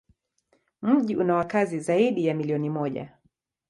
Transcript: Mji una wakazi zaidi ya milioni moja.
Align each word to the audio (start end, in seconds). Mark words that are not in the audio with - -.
Mji 0.81 1.15
una 1.15 1.35
wakazi 1.35 1.79
zaidi 1.79 2.25
ya 2.25 2.33
milioni 2.35 2.69
moja. 2.69 3.13